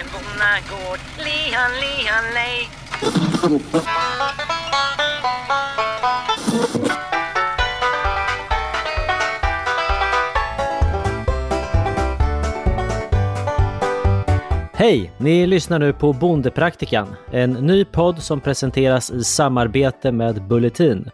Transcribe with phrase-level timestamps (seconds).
[0.00, 1.00] en bonnagård.
[1.18, 2.68] Lihan, lihan, lej.
[14.72, 15.12] Hej!
[15.18, 21.10] Ni lyssnar nu på Bondepraktikan, en ny podd som presenteras i samarbete med Bulletin.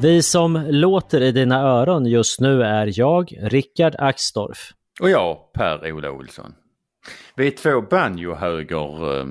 [0.00, 4.70] Vi som låter i dina öron just nu är jag, Rickard Axdorff.
[5.00, 6.52] Och jag, Per-Ola Olsson.
[7.36, 9.26] Vi är två banjohöger, eh,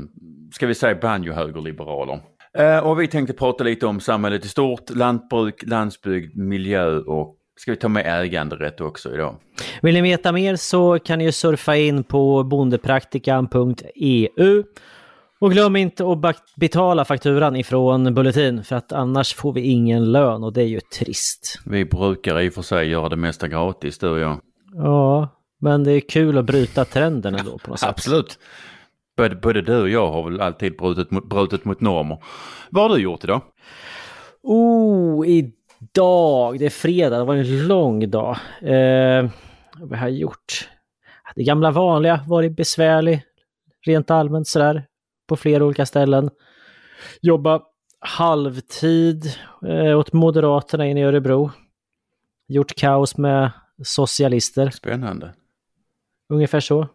[0.52, 2.20] ska vi säga banjohögerliberaler.
[2.58, 7.72] Eh, Och vi tänkte prata lite om samhället i stort, lantbruk, landsbygd, miljö och ska
[7.72, 9.36] vi ta med äganderätt också idag?
[9.81, 14.64] Vill ni veta mer så kan ni ju surfa in på bondepraktikan.eu
[15.39, 20.44] och glöm inte att betala fakturan ifrån Bulletin för att annars får vi ingen lön
[20.44, 21.59] och det är ju trist.
[21.66, 24.39] Vi brukar i och för sig göra det mesta gratis du och jag.
[24.73, 27.89] Ja, men det är kul att bryta trenden ändå på något sätt.
[27.89, 28.39] Absolut.
[29.17, 32.23] Både, både du och jag har väl alltid brutit brutit mot normer.
[32.69, 33.41] Vad har du gjort idag?
[34.44, 38.38] Oh, idag, det är fredag, det var en lång dag.
[38.61, 39.30] Eh,
[39.80, 40.69] vad har jag gjort?
[41.35, 43.22] Det gamla vanliga, varit besvärlig,
[43.85, 44.85] rent allmänt sådär,
[45.28, 46.30] på flera olika ställen.
[47.22, 47.61] Jobba
[48.00, 49.25] halvtid
[49.67, 51.52] eh, åt Moderaterna inne i Örebro.
[52.47, 53.52] Gjort kaos med
[53.83, 54.69] socialister.
[54.69, 55.33] Spännande.
[56.33, 56.88] Ungefär så.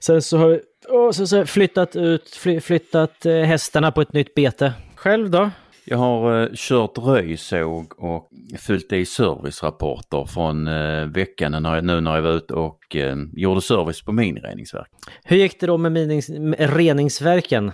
[0.00, 4.72] Sen så har vi flyttat ut, fly, flyttat eh, hästarna på ett nytt bete.
[4.94, 5.50] Själv då?
[5.86, 12.00] Jag har eh, kört röjsåg och fyllt i servicerapporter från eh, veckan när jag, nu
[12.00, 14.88] när jag var ute och eh, gjorde service på minireningsverk.
[15.24, 17.72] Hur gick det då med, minings, med reningsverken?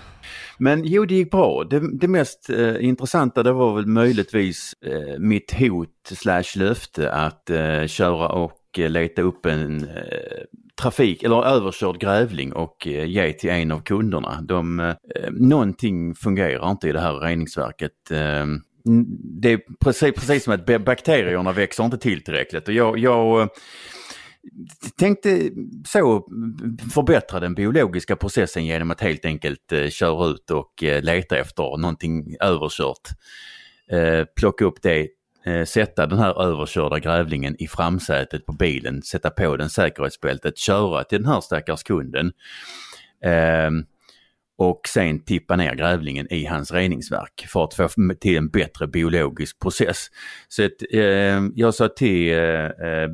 [0.59, 1.65] Men jo, det gick bra.
[1.65, 7.51] Det, det mest eh, intressanta det var väl möjligtvis eh, mitt hot slash löfte att
[7.51, 10.45] eh, köra och Eh, leta upp en eh,
[10.83, 14.41] trafik eller överkörd grävling och eh, ge till en av kunderna.
[14.43, 14.95] De, eh,
[15.31, 18.11] någonting fungerar inte i det här reningsverket.
[18.11, 18.47] Eh,
[19.41, 23.49] det är precis, precis som att bakterierna växer inte till tillräckligt och jag, jag eh,
[24.99, 25.51] tänkte
[25.87, 26.29] så
[26.95, 30.73] förbättra den biologiska processen genom att helt enkelt eh, köra ut och
[31.03, 33.09] leta efter någonting överkört.
[34.37, 35.09] Plocka upp det,
[35.47, 41.05] eh, sätta den här överkörda grävlingen i framsätet på bilen, sätta på den säkerhetsbältet, köra
[41.05, 42.33] till den här stackars kunden.
[43.25, 43.85] Ehm,
[44.59, 47.89] och sen tippa ner grävlingen i hans reningsverk för att få
[48.21, 50.07] till en bättre biologisk process.
[50.49, 53.11] Så att, eh, jag sa till eh, eh,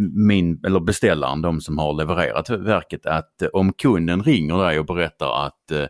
[0.00, 5.46] min, eller beställaren, de som har levererat verket, att om kunden ringer dig och berättar
[5.46, 5.86] att eh,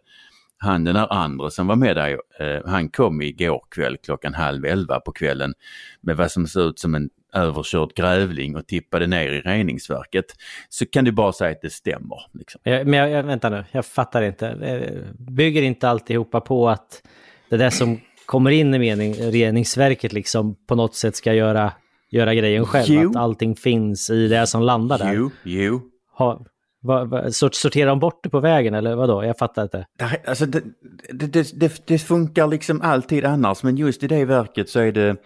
[0.59, 4.65] han den här andra som var med dig, eh, han kom igår kväll klockan halv
[4.65, 5.55] elva på kvällen
[6.01, 10.25] med vad som ser ut som en överkörd grävling och tippade ner i reningsverket.
[10.69, 12.19] Så kan du bara säga att det stämmer.
[12.33, 12.61] Liksom.
[12.65, 14.49] Jag, men jag, jag, vänta nu, jag fattar inte.
[14.49, 17.03] Eh, Bygger inte alltihopa på att
[17.49, 21.73] det där som kommer in i mening, reningsverket liksom på något sätt ska göra,
[22.11, 22.87] göra grejen själv?
[22.89, 23.11] Jo.
[23.11, 25.15] Att allting finns i det som landar där?
[25.15, 25.83] Jo, jo.
[26.19, 26.47] Ha,
[26.85, 29.25] va, va, sort, sorterar de bort det på vägen eller vad då?
[29.25, 29.87] Jag fattar inte.
[29.99, 30.63] Det, alltså det,
[31.09, 35.17] det, det, det, funkar liksom alltid annars men just i det verket så är det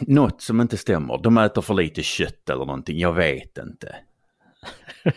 [0.00, 1.20] något som inte stämmer.
[1.22, 3.96] De äter för lite kött eller någonting, jag vet inte.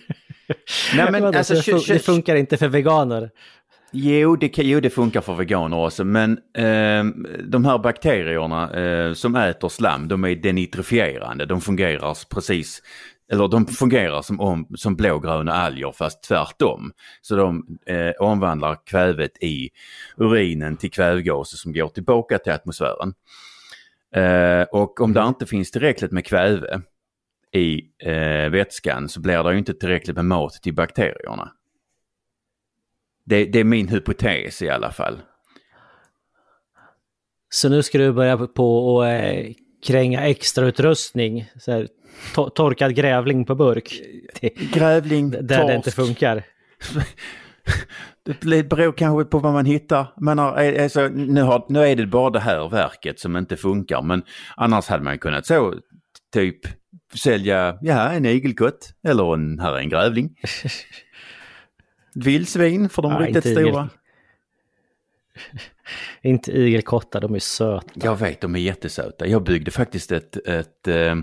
[0.95, 3.29] Nej men Vadå, alltså, fun- det funkar inte för veganer?
[3.95, 7.03] Jo det, jo, det funkar för veganer också, men eh,
[7.43, 11.45] de här bakterierna eh, som äter slam, de är denitrifierande.
[11.45, 12.81] De fungerar precis,
[13.31, 16.91] eller de fungerar som, om, som blågröna alger fast tvärtom.
[17.21, 19.69] Så de eh, omvandlar kvävet i
[20.17, 23.13] urinen till kvävgaser som går tillbaka till atmosfären.
[24.15, 26.81] Eh, och om det inte finns tillräckligt med kväve
[27.51, 31.51] i eh, vätskan så blir det ju inte tillräckligt med mat till bakterierna.
[33.25, 35.21] Det, det är min hypotes i alla fall.
[37.49, 39.53] Så nu ska du börja på och eh,
[39.85, 41.49] kränga extrautrustning.
[41.59, 41.87] så här,
[42.35, 44.01] to- torkad grävling på burk.
[44.73, 45.95] Grävling, där det inte torsk.
[45.95, 46.43] funkar.
[48.25, 50.07] Det beror kanske på vad man hittar.
[50.17, 54.01] Men eh, alltså, nu, har, nu är det bara det här verket som inte funkar.
[54.01, 54.23] Men
[54.55, 55.75] annars hade man kunnat så
[56.33, 56.59] typ
[57.23, 60.35] sälja ja, en igelkott eller en, här är en grävling.
[62.15, 63.89] Vildsvin för de Ja, riktigt inte stora.
[66.21, 67.87] Inte igelkottar, de är söta.
[67.93, 69.27] Jag vet, de är jättesöta.
[69.27, 71.15] Jag byggde faktiskt ett, ett eh,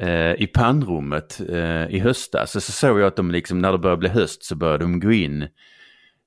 [0.00, 2.50] eh, i pannrummet eh, i höstas.
[2.50, 5.00] Så, så såg jag att de liksom, när det började bli höst så började de
[5.00, 5.42] gå in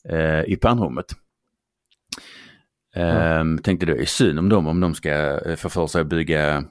[0.10, 1.06] eh, i pannrummet.
[2.96, 3.58] Mm.
[3.58, 6.58] Tänkte det är synd om dem om de ska eh, få för sig att bygga
[6.58, 6.64] eh,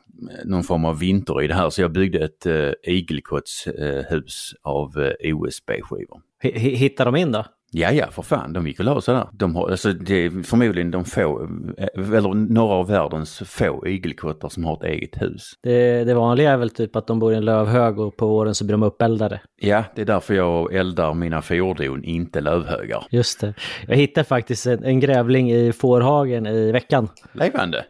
[0.45, 1.71] någon form av vinter i det här.
[1.71, 6.21] Så jag byggde ett äh, igelkottshus av OSB-skivor.
[6.53, 7.45] Hittar de in då?
[7.75, 9.29] Ja, ja, för fan, de gick väl av sådär.
[9.33, 11.49] De har, alltså, det är förmodligen de få,
[11.95, 15.43] eller några av världens få igelkottar som har ett eget hus.
[15.63, 18.55] Det, det vanliga är väl typ att de bor i en lövhög och på våren
[18.55, 19.41] så blir de uppeldade.
[19.61, 23.05] Ja, det är därför jag eldar mina fordon, inte lövhögar.
[23.11, 23.55] Just det.
[23.87, 27.09] Jag hittade faktiskt en, en grävling i fårhagen i veckan.
[27.33, 27.85] Levande?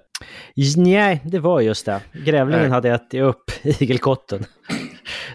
[0.76, 2.00] Nej, det var just det.
[2.12, 4.44] Grävlingen hade ätit upp igelkotten.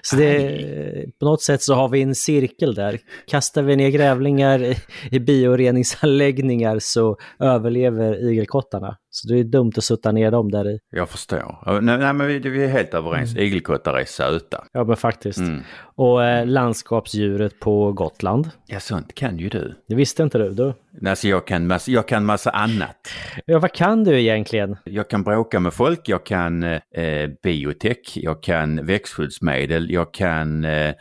[0.10, 3.00] Så det, på något sätt så har vi en cirkel där.
[3.28, 4.76] Kastar vi ner grävlingar
[5.12, 8.98] i, bioreningsanläggningar så överlever igelkottarna.
[9.10, 10.80] Så det är dumt att sutta ner dem där i.
[10.90, 11.82] Jag förstår.
[11.82, 13.32] Nej, nej men vi, vi, är helt överens.
[13.32, 13.44] Mm.
[13.44, 14.64] Igelkottar är söta.
[14.74, 15.40] Ja men faktiskt.
[15.40, 15.62] Mm.
[15.96, 18.50] Och eh, landskapsdjuret på Gotland.
[18.66, 19.76] Ja sånt kan ju du.
[19.88, 20.50] Det visste inte du.
[20.50, 20.74] du.
[21.10, 23.08] Alltså jag kan, massa, jag kan massa annat.
[23.46, 24.78] Ja vad kan du egentligen?
[24.84, 30.96] Jag kan bråka med folk, jag kan eh, biotech, jag kan växtskyddsmedel, jag kan eh,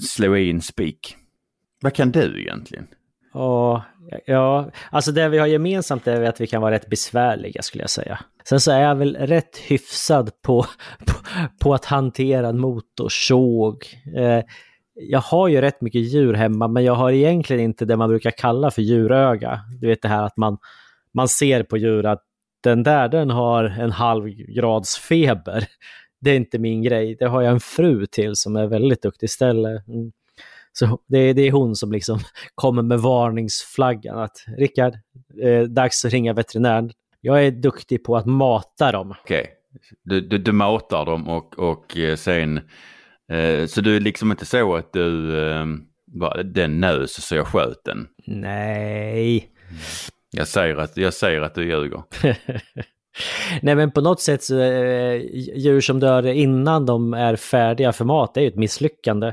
[0.00, 1.16] slå i en spik.
[1.80, 2.86] Vad kan du egentligen?
[3.34, 3.84] Ja,
[4.26, 7.90] ja, alltså det vi har gemensamt är att vi kan vara rätt besvärliga skulle jag
[7.90, 8.20] säga.
[8.48, 10.62] Sen så är jag väl rätt hyfsad på,
[11.06, 11.14] på,
[11.60, 13.84] på att hantera en motorsåg.
[14.16, 14.44] Eh,
[14.94, 18.30] jag har ju rätt mycket djur hemma, men jag har egentligen inte det man brukar
[18.30, 19.60] kalla för djuröga.
[19.80, 20.58] Du vet det här att man,
[21.14, 22.22] man ser på djur att
[22.62, 25.64] den där den har en halv grads feber.
[26.20, 27.16] Det är inte min grej.
[27.18, 29.88] Det har jag en fru till som är väldigt duktig istället.
[29.88, 30.12] Mm.
[30.78, 32.18] Så det, det är hon som liksom
[32.54, 34.94] kommer med varningsflaggan att Rickard,
[35.42, 36.90] eh, dags att ringa veterinären.
[37.20, 39.14] Jag är duktig på att mata dem.
[39.22, 39.52] Okej, okay.
[40.02, 42.56] du, du, du matar dem och, och eh, sen
[43.32, 45.66] eh, så du är liksom inte så att du eh,
[46.06, 48.06] bara, den nös så jag sköt den?
[48.26, 49.48] Nej.
[50.30, 52.02] Jag säger att, jag säger att du ljuger.
[53.62, 55.20] Nej men på något sätt så eh,
[55.56, 59.32] djur som dör innan de är färdiga för mat det är ju ett misslyckande.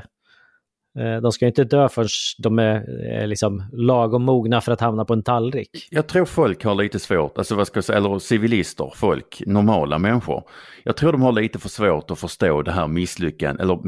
[0.98, 2.08] Eh, de ska inte dö förrän
[2.38, 5.88] de är eh, liksom lagom mogna för att hamna på en tallrik.
[5.90, 9.98] Jag tror folk har lite svårt, alltså vad ska jag säga, eller civilister, folk, normala
[9.98, 10.42] människor.
[10.84, 13.78] Jag tror de har lite för svårt att förstå det här misslyckandet, eller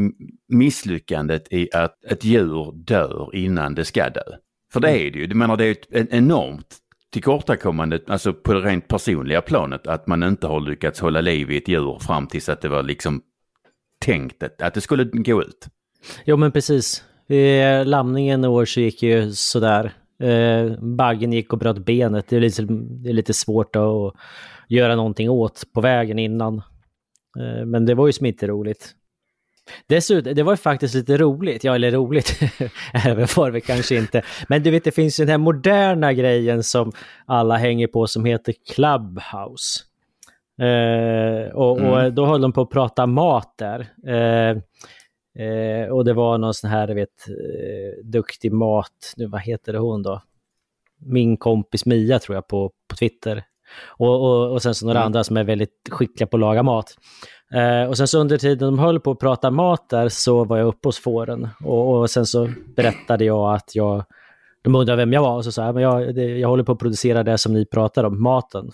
[0.49, 4.23] misslyckandet i att ett djur dör innan det ska dö.
[4.73, 6.77] För det är det ju, du menar det är ett enormt
[7.13, 11.57] tillkortakommande, alltså på det rent personliga planet, att man inte har lyckats hålla liv i
[11.57, 13.23] ett djur fram tills att det var liksom
[14.05, 15.69] tänkt att det skulle gå ut.
[16.25, 17.05] Jo men precis.
[17.27, 19.93] Vid lamningen i år så gick ju sådär.
[20.23, 22.29] Eh, baggen gick och bröt benet.
[22.29, 24.15] Det är, lite, det är lite svårt att
[24.69, 26.63] göra någonting åt på vägen innan.
[27.39, 28.95] Eh, men det var ju smitteroligt.
[29.87, 32.41] Dessutom, det var ju faktiskt lite roligt, ja eller roligt,
[33.07, 34.23] även var det kanske inte.
[34.49, 36.93] Men du vet det finns ju den här moderna grejen som
[37.27, 39.85] alla hänger på som heter Clubhouse.
[40.61, 41.93] Eh, och, mm.
[41.93, 43.81] och, då höll de på att prata mat där.
[44.07, 44.57] Eh,
[45.39, 50.03] Eh, och det var någon sån här, vet, eh, duktig mat, nu vad heter hon
[50.03, 50.23] då?
[50.99, 53.45] Min kompis Mia tror jag på, på Twitter.
[53.87, 55.07] Och, och, och sen så några mm.
[55.07, 56.97] andra som är väldigt skickliga på att laga mat.
[57.55, 60.59] Eh, och sen så under tiden de höll på att prata mat där så var
[60.59, 61.49] jag uppe hos fåren.
[61.65, 64.05] Och, och sen så berättade jag att jag,
[64.63, 66.73] de undrade vem jag var och så sa jag, men jag, det, jag håller på
[66.73, 68.71] att producera det som ni pratar om, maten.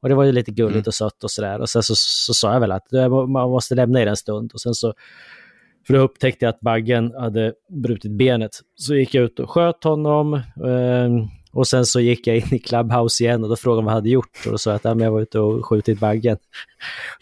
[0.00, 0.86] Och det var ju lite gulligt mm.
[0.86, 1.60] och sött och sådär.
[1.60, 2.92] Och sen så, så sa jag väl att
[3.28, 4.52] man måste lämna er en stund.
[4.52, 4.94] Och sen så
[5.86, 8.50] för då upptäckte jag att baggen hade brutit benet.
[8.74, 10.34] Så gick jag ut och sköt honom.
[10.34, 11.08] Eh,
[11.52, 14.10] och sen så gick jag in i Clubhouse igen och då frågade vad jag hade
[14.10, 14.42] gjort.
[14.46, 16.36] Och då sa jag att jag var ute och skjutit baggen.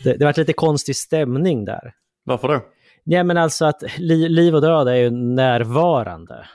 [0.04, 1.94] Det, det var lite konstig stämning där.
[2.24, 2.60] Varför då?
[3.04, 6.46] Ja men alltså att li, liv och död är ju närvarande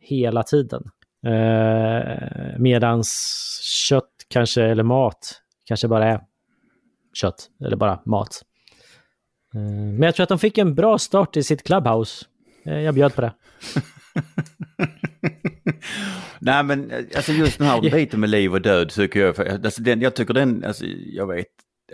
[0.00, 0.82] hela tiden.
[1.26, 3.08] Eh, medans
[3.62, 6.20] kött kanske, eller mat, kanske bara är
[7.14, 8.42] kött eller bara mat.
[9.54, 12.26] Eh, men jag tror att de fick en bra start i sitt Clubhouse.
[12.64, 13.32] Eh, jag bjöd på det.
[16.38, 20.00] Nej men alltså just den här biten med liv och död tycker jag, alltså den,
[20.00, 21.46] jag tycker den, alltså jag vet,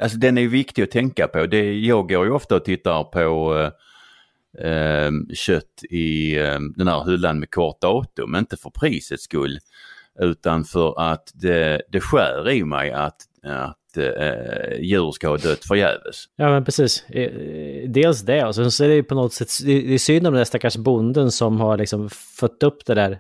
[0.02, 1.46] alltså den är ju viktig att tänka på.
[1.46, 3.60] Det, jag går ju ofta och tittar på
[4.64, 9.58] äh, kött i äh, den här hyllan med kort datum, inte för prisets skull
[10.18, 15.64] utan för att det, det skär i mig att, att eh, djur ska ha dött
[15.64, 16.24] förgäves.
[16.36, 17.04] Ja men precis.
[17.10, 17.30] Eh,
[17.88, 20.46] dels det och sen så är det på något sätt, det är synd om den
[20.46, 23.18] stackars bonden som har liksom fött upp det där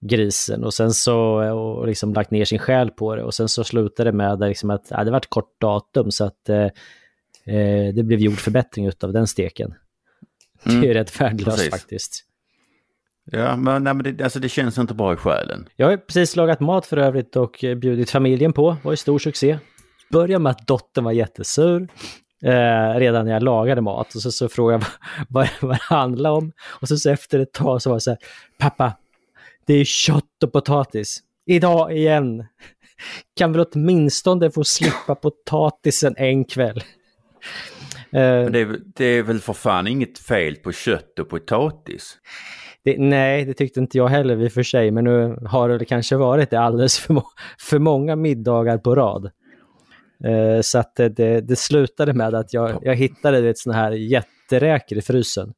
[0.00, 1.16] grisen och sen så
[1.52, 4.70] och liksom lagt ner sin själ på det och sen så slutar det med liksom
[4.70, 6.64] att ja, det var ett kort datum så att eh,
[7.44, 9.74] eh det blev jordförbättring av den steken.
[10.64, 10.94] Det är mm.
[10.94, 12.24] rätt värdelöst faktiskt.
[13.32, 15.68] Ja, men, nej, men det, alltså, det känns inte bra i själen.
[15.76, 18.76] Jag har precis lagat mat för övrigt och eh, bjudit familjen på.
[18.82, 19.58] var ju stor succé.
[20.10, 21.88] Började med att dottern var jättesur.
[22.44, 24.14] Eh, redan när jag lagade mat.
[24.14, 26.52] Och så, så frågade jag vad, vad det handlade om.
[26.80, 28.18] Och så, så efter ett tag så var det så här,
[28.58, 28.92] pappa,
[29.66, 31.18] det är kött och potatis.
[31.46, 32.44] Idag igen.
[33.36, 36.82] Kan väl åtminstone få slippa potatisen en kväll.
[38.10, 42.18] Men det, är, väl- det är väl för fan inget fel på kött och potatis?
[42.84, 45.84] Det, nej, det tyckte inte jag heller i och för sig, men nu har det
[45.84, 47.22] kanske varit det alldeles för, må
[47.58, 49.30] för många middagar på rad.
[50.24, 54.98] Eh, så att det, det, slutade med att jag, jag hittade ett sån här jätteräkor
[54.98, 55.52] i frysen.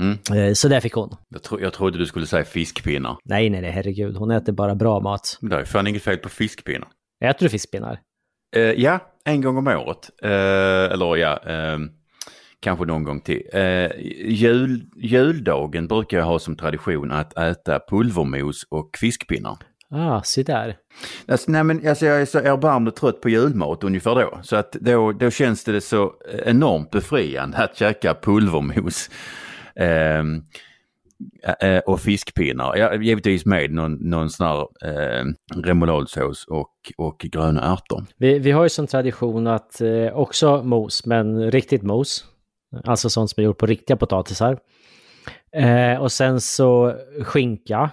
[0.00, 0.18] Mm.
[0.34, 1.16] Eh, så det fick hon.
[1.28, 3.16] Jag, tro, jag trodde du skulle säga fiskpinnar.
[3.24, 4.16] Nej, nej, nej, herregud.
[4.16, 5.38] Hon äter bara bra mat.
[5.40, 6.88] Men det är fan inget fel på fiskpinnar.
[7.24, 8.00] Äter du fiskpinnar?
[8.56, 10.10] Eh, ja, en gång om året.
[10.22, 11.78] Eh, eller ja, eh,
[12.60, 13.42] kanske någon gång till.
[13.52, 13.90] Eh,
[14.24, 19.56] jul, juldagen brukar jag ha som tradition att äta pulvermos och fiskpinnar.
[19.90, 20.76] Ah, se där.
[21.28, 24.38] Alltså, nej men alltså jag är så erbarmligt trött på julmat ungefär då.
[24.42, 26.12] Så att då, då känns det så
[26.44, 29.10] enormt befriande att käka pulvermos.
[29.76, 30.42] ehm,
[31.60, 32.76] eh, och fiskpinnar.
[32.76, 35.24] Ja, givetvis med någon, någon sån här eh,
[35.56, 38.04] remouladsås och, och gröna ärtor.
[38.16, 42.24] Vi, vi har ju som tradition att eh, också mos, men riktigt mos.
[42.84, 44.58] Alltså sånt som är gjort på riktiga potatisar.
[45.52, 47.90] Eh, och sen så skinka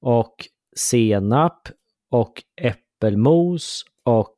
[0.00, 0.34] och
[0.76, 1.68] senap
[2.10, 4.36] och äppelmos och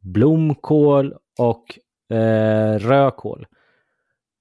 [0.00, 1.78] blomkål och
[2.16, 3.46] eh, rödkål.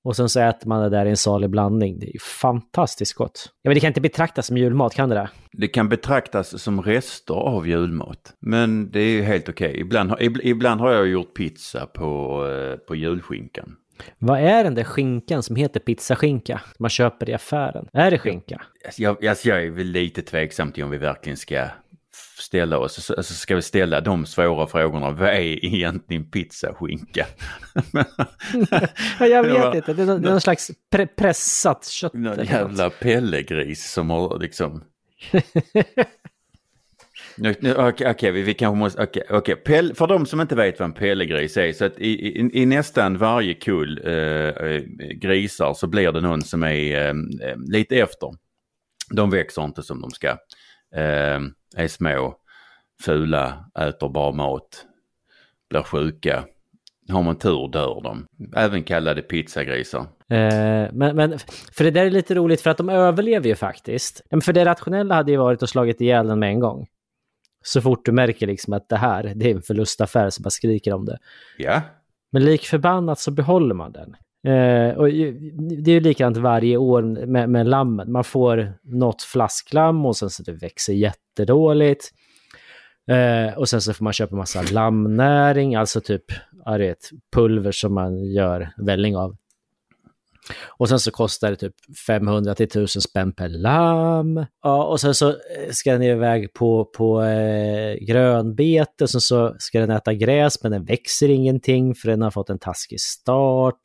[0.04, 2.00] Och sen så äter man det där i en salig blandning.
[2.00, 3.50] Det är ju fantastiskt gott.
[3.62, 5.30] Ja, men det kan inte betraktas som julmat, kan det det?
[5.51, 8.34] Det kan betraktas som rester av julmat.
[8.39, 9.80] Men det är ju helt okej.
[9.80, 13.75] Ibland, har- ibland har jag gjort pizza på, eh, på julskinkan.
[14.18, 16.62] Vad är den där skinkan som heter pizzaskinka?
[16.80, 17.88] Man köper i affären.
[17.94, 18.62] Är det skinka?
[18.86, 21.68] Alltså jag, alltså jag är väl lite tveksam till om vi verkligen ska
[22.39, 25.12] ställa oss, alltså alltså ska vi ställa de svåra frågorna.
[25.12, 27.25] Vad är egentligen pizzaskinka?
[29.20, 29.94] Ja, jag vet var- inte.
[29.94, 32.13] Det är, någon, någon slags pre pressat kött.
[32.13, 34.84] Någon jävla pellegris som har liksom...
[37.39, 39.03] Okej, okay, Okej, vi, vi kanske måste...
[39.03, 42.10] Okej, okay, Pell, för de som inte vet vad en pellegris är, så att i,
[42.10, 44.82] i, i nästan varje kull eh, eh
[45.15, 47.10] grisar så blir det någon som är eh,
[47.50, 48.34] eh, lite efter.
[49.12, 50.27] De växer inte som de ska.
[50.96, 51.39] Eh,
[51.75, 52.36] är små,
[53.01, 54.86] fula, äter bara mat,
[55.70, 56.44] blir sjuka.
[57.10, 58.27] Har man tur dör de.
[58.56, 60.00] Även kallade pizzagrisar.
[60.29, 61.39] Eh, men, men
[61.72, 64.22] för det där är lite roligt för att de överlever ju faktiskt.
[64.44, 66.88] För det rationella hade ju varit att slagit ihjäl den med en gång.
[67.67, 70.93] Så fort du märker liksom att det här, det är en förlustaffär så bara skriker
[70.93, 71.17] om det.
[71.57, 71.81] Ja,
[72.31, 74.15] Men lik förbannat så behåller man den.
[74.53, 75.07] Eh, och
[75.83, 78.12] det är ju likadant varje år med, med lammen.
[78.12, 82.12] Man får något flasklamm och sen så det växer jättedåligt.
[83.12, 86.24] Eh, och sen så får man köpa massa lammnäring, alltså typ
[86.65, 89.36] ja, vet, pulver som man gör välling av.
[90.68, 91.74] Och sen så kostar det typ
[92.08, 94.46] 500 till 1000 spänn per lamm.
[94.63, 99.56] Ja, och sen så eh, ska den iväg på, på eh, grönbete och sen så
[99.60, 103.82] ska den äta gräs men den växer ingenting för den har fått en taskig start.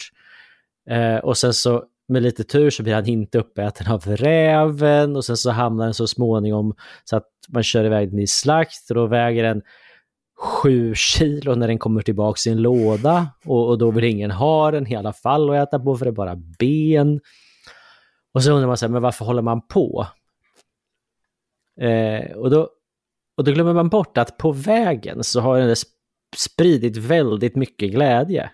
[0.90, 5.25] Eh, och sen så med lite tur så blir han inte uppäten av räven och
[5.25, 8.95] sen så hamnar den så småningom så att man kör iväg den i slakt och
[8.95, 9.62] då väger den
[10.42, 14.70] sju kilo när den kommer tillbaka i en låda och, och då vill ingen ha
[14.70, 17.20] den i alla fall att äta på för det är bara ben.
[18.34, 20.06] Och så undrar man sig, men varför håller man på?
[21.80, 22.68] Eh, och, då,
[23.37, 25.76] och då glömmer man bort att på vägen så har den
[26.37, 28.50] spridit väldigt mycket glädje.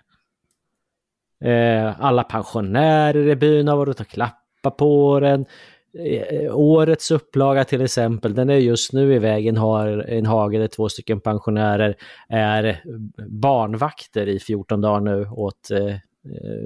[1.45, 5.47] Eh, alla pensionärer i byn har varit och klappat på den.
[5.95, 10.67] Eh, årets upplaga till exempel, den är just nu i vägen har en hage där
[10.67, 11.97] två stycken pensionärer
[12.29, 12.83] är
[13.29, 15.99] barnvakter i 14 dagar nu åt eh, eh,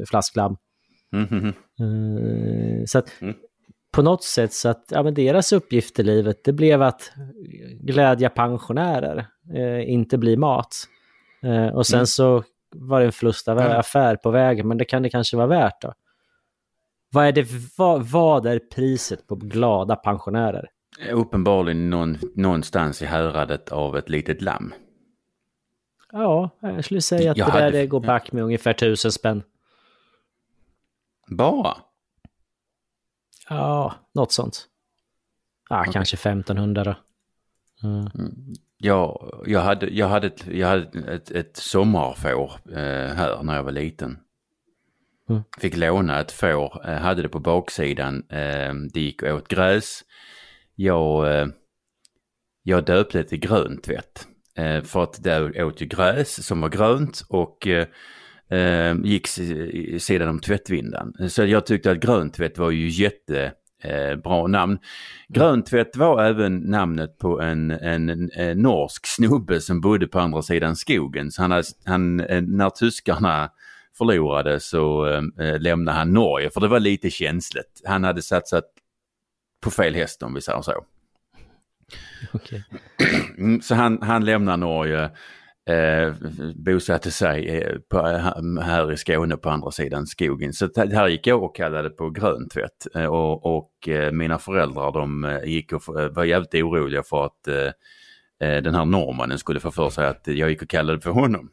[0.09, 0.57] flasklamm.
[1.13, 1.47] Mhm.
[1.49, 3.35] Eh, så att Mm.
[3.93, 7.13] på något sätt så att ja, men deras uppgift i livet det blev att
[7.81, 10.77] glädja pensionärer, eh, inte bli mat.
[11.43, 12.07] Eh, och sen Mm.
[12.07, 12.43] så
[12.75, 15.83] var det en förlust av affär på vägen, men det kan det kanske vara värt
[15.83, 15.93] då.
[17.13, 17.47] Vad är, det,
[17.79, 20.69] vad, vad är priset på glada pensionärer?
[21.13, 24.75] Uppenbarligen någon, någonstans i häradet av ett litet lamm.
[26.13, 29.13] Ja, jag skulle säga att Jag det där hade- det går back med ungefär tusen
[29.13, 29.43] spänn.
[31.29, 31.77] Bara?
[33.49, 34.69] Ja, något sånt.
[35.69, 35.93] Ja, Okej.
[35.93, 36.95] kanske 1500 då.
[37.89, 38.11] Mm.
[38.79, 43.63] Ja, jag hade, jag hade, ett, jag hade ett, ett sommarfår eh, här när jag
[43.63, 44.19] var liten.
[45.33, 45.43] Mm.
[45.59, 48.23] Fick låna ett får, eh, hade det på baksidan.
[48.29, 50.01] Eh, det gick och åt gräs.
[50.75, 51.47] Jag, eh,
[52.63, 54.27] jag döpte det till gröntvätt.
[54.57, 57.87] Eh, för att det åt ju gräs som var grönt och eh,
[58.51, 61.15] eh gick sedan sidan om tvättvindan.
[61.29, 63.53] Så jag tyckte att gröntvätt var ju jätte
[63.85, 64.79] eh, bra namn.
[65.29, 70.77] Gröntvätt var även namnet på en, en, en, norsk snubbe som bodde på andra sidan
[70.77, 71.31] skogen.
[71.31, 73.51] Så han, han, när tyskarna
[73.99, 75.07] förlorade så
[75.39, 77.83] eh, lämnade han Norge för det var lite känsligt.
[77.85, 78.65] Han hade satsat
[79.65, 80.85] på fel häst om vi säger så.
[82.33, 82.65] Okej.
[83.39, 85.11] Mm, Så han, han lämnar Norge,
[85.71, 86.15] eh,
[86.55, 88.03] bosatte sig eh, på,
[88.63, 90.53] här i Skåne på andra sidan skogen.
[90.53, 92.87] Så här gick jag och kallade på gröntvätt.
[92.95, 97.49] Eh, och och eh, mina föräldrar de eh, gick och var jävligt oroliga för att
[97.49, 101.11] eh, eh, den här norrmannen skulle få för sig att jag gick och kallade på
[101.11, 101.51] honom.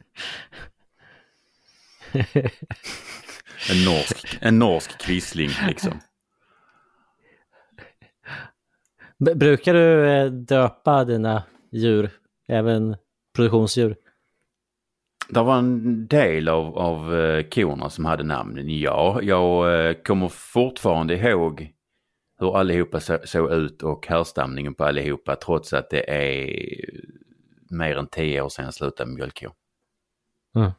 [3.70, 6.00] En norsk, en norsk kvissling liksom.
[9.34, 12.10] Brukar du eh, döpa dina djur,
[12.48, 12.96] även
[13.36, 13.96] produktionsdjur?
[15.28, 18.68] Det var en del av, av eh, korna som hade namn.
[18.68, 21.72] Ja, jag eh, kommer fortfarande ihåg
[22.38, 26.50] hur allihopa så, såg ut och härstamningen på allihopa trots att det är
[27.70, 29.52] mer än tio år sedan jag slutade med mjölkkor.
[30.56, 30.72] Eh,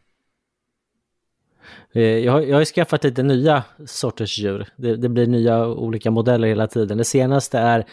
[1.91, 4.67] Jag har, jag har skaffat lite nya sorters djur.
[4.75, 6.97] Det, det blir nya olika modeller hela tiden.
[6.97, 7.85] Det senaste är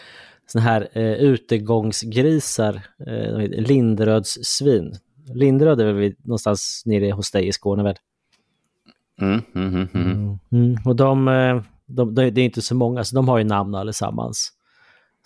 [0.47, 4.95] såna här eh, utegångsgrisar, eh, Linderödssvin.
[5.33, 7.95] Linderöd är väl någonstans nere hos dig i Skåne väl?
[9.21, 10.39] Mm, mm, mm, mm.
[10.51, 10.77] Mm.
[10.85, 13.75] Och de, eh, de, de, det är inte så många, så de har ju namn
[13.75, 14.53] allesammans.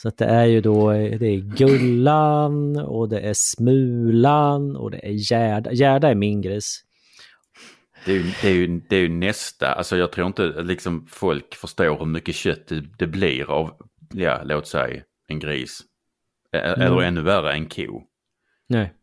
[0.02, 5.08] Så det är ju då, eh, det är Gullan och det är Smulan och det
[5.08, 5.72] är Gärda.
[5.72, 6.83] Gärda är min gris.
[8.06, 11.08] Det, är ju, det, är ju, det är ju nästa, alltså jag tror inte liksom
[11.08, 13.78] folk förstår hur mycket kött det, det blir av,
[14.14, 15.82] ja låt säga en gris.
[16.52, 17.00] Eller Mm.
[17.04, 18.04] ännu värre en ko.
[18.68, 18.94] Nej.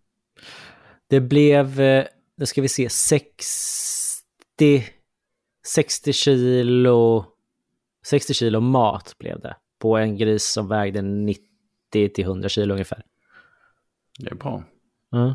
[1.08, 2.04] Det blev, eh,
[2.36, 4.22] nu ska vi se, 60,
[5.66, 7.24] 60 kilo,
[8.06, 9.56] 60 kilo mat blev det.
[9.78, 11.44] På en gris som vägde 90
[11.92, 13.02] till 100 kilo ungefär.
[14.18, 14.64] Det är bra.
[15.10, 15.34] Ja.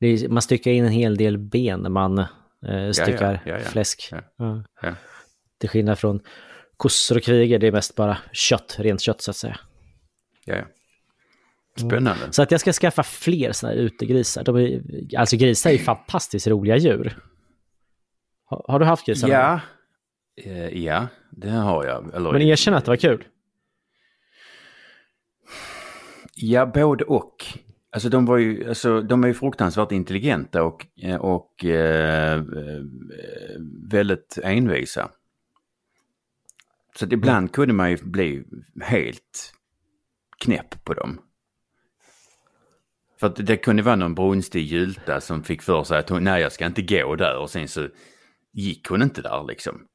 [0.00, 3.58] Är, man styckar in en hel del ben när man eh, styckar ja, ja.
[3.58, 4.12] fläsk.
[4.36, 4.64] Ja.
[5.60, 6.20] Till skillnad från
[6.76, 9.58] kossor och kriger, det är mest bara kött, rent kött så att säga.
[10.44, 10.64] Ja, ja.
[11.76, 12.32] Spännande.
[12.32, 14.44] Så att jag ska skaffa fler sådana här utegrisar.
[14.44, 14.82] De är,
[15.18, 17.18] alltså grisar är ju fantastiskt roliga djur.
[18.44, 19.28] Har, har du haft grisar?
[19.28, 19.60] Ja,
[20.36, 22.14] eh, ja, det har jag.
[22.14, 23.24] Eller, Men erkänn att det var kul.
[26.34, 27.58] Ja, både och.
[27.98, 30.86] Alltså de var ju, alltså de är ju fruktansvärt intelligenta och,
[31.20, 32.82] och eh, eh,
[33.90, 35.10] väldigt envisa.
[36.98, 38.44] Så att ibland kunde man ju bli
[38.80, 39.52] helt
[40.38, 41.20] knäpp på dem.
[43.20, 46.42] För att det kunde vara någon brunstig gylta som fick för sig att hon, nej
[46.42, 47.88] jag ska inte gå där och sen så
[48.52, 49.86] gick hon inte där liksom.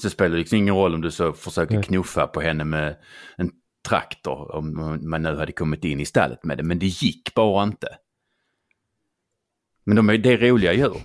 [0.00, 2.96] Så spelar det liksom ingen roll om du så försöker knuffa på henne med
[3.36, 3.50] en
[3.88, 6.62] traktor om man nu hade kommit in i stallet med det.
[6.62, 7.88] Men det gick bara inte.
[9.84, 10.96] Men de är, det är roliga djur.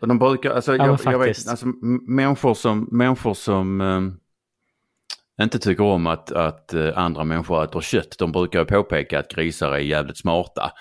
[0.00, 1.66] Och- de brukar, alltså, men jag, jag vet, alltså
[2.06, 8.18] människor som, människor som eh, inte tycker om att, att eh, andra människor äter kött,
[8.18, 10.72] de brukar påpeka att grisar är jävligt smarta.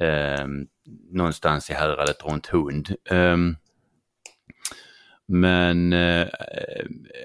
[0.00, 0.46] Eh,
[1.10, 2.94] någonstans i häradet runt hund.
[3.10, 3.36] Eh,
[5.32, 6.28] men eh, eh,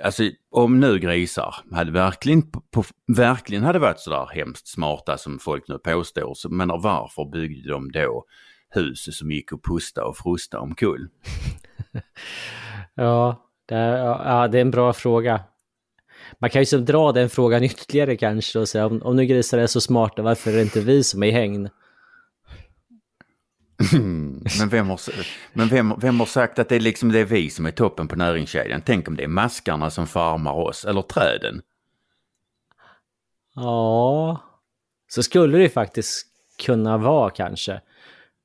[0.03, 5.39] alltså om nu grisar hade verkligen, på, på, verkligen hade varit sådär hemskt smarta som
[5.39, 8.25] folk nu påstår, så menar varför byggde de då
[8.69, 11.07] hus som gick att pusta och frusta omkull?
[12.95, 15.41] Ja, det är, ja, det är en bra fråga.
[16.39, 19.57] Man kan ju liksom dra den frågan ytterligare kanske och säga om, om nu grisar
[19.57, 21.31] är så smarta, varför är det inte vi som är i
[23.79, 24.43] hägn?
[24.59, 24.99] Men, vem har,
[25.53, 28.07] men vem, vem har sagt att det är liksom det är vi som är toppen
[28.07, 28.81] på näringskedjan?
[28.85, 31.61] Tänk om det är maskarna som farmar oss, eller träden.
[33.55, 34.41] Ja,
[35.07, 36.27] så skulle det faktiskt
[36.65, 37.81] kunna vara kanske.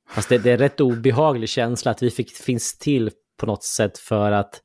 [0.09, 3.63] Fast det, det är en rätt obehaglig känsla att vi fick, finns till på något
[3.63, 4.61] sätt för att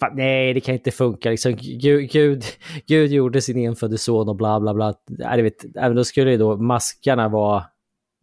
[0.00, 1.30] Fan, nej, det kan inte funka.
[1.30, 2.44] Liksom, Gud, Gud,
[2.86, 4.94] Gud gjorde sin enfödde son och bla bla bla.
[5.08, 7.64] Nej, det vet, även då skulle ju då maskarna vara...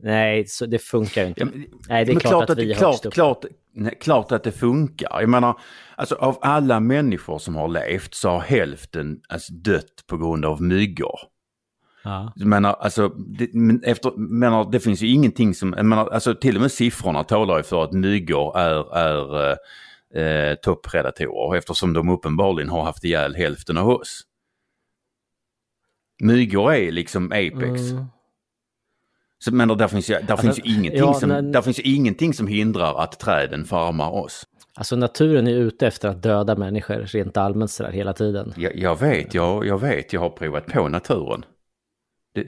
[0.04, 1.42] Nej, så det funkar ju inte.
[1.42, 3.14] Ja, men- nej, det är men klart, att vi det, är klart, upp.
[3.14, 5.18] klart, nej, klart att det funkar.
[5.20, 5.60] Jag menar,
[5.96, 10.62] alltså av alla människor som har levt så har hälften alltså, dött på grund av
[10.62, 11.20] myggor.
[12.04, 12.34] Ja.
[12.36, 16.56] Jag menar, alltså, det, men efter, menar, det finns ju ingenting som, menar, alltså till
[16.56, 19.50] och med siffrorna talar ju för att myggor är, är,
[20.16, 24.22] eh, eh, toppredatorer eftersom de uppenbarligen har haft ihjäl hälften av oss.
[26.24, 27.82] Mygor är liksom apex.
[27.92, 28.06] Mm.
[29.44, 31.80] Så, men där finns ju, där Alltså, finns ju ingenting, ja, som, men- där finns
[31.80, 34.48] ingenting som hindrar att träden farmar oss.
[34.76, 38.54] Alltså naturen är ute efter att döda människor rent allmänt sådär hela tiden.
[38.58, 41.46] Jag, jag vet, jag, jag vet, jag har provat på naturen.
[42.36, 42.46] Det,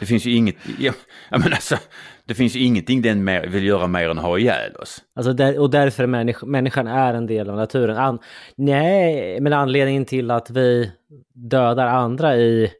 [0.00, 0.94] det finns ju inget, jag
[1.40, 1.76] menar alltså,
[2.24, 5.02] det finns ju ingenting den mer, vill göra mer än ha ihjäl oss.
[5.14, 7.96] Alltså där, och därför är människ, människan är en del av naturen.
[7.96, 8.18] An,
[8.56, 10.92] nej, men anledningen till att vi
[11.34, 12.70] dödar andra i